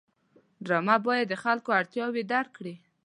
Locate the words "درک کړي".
2.31-2.75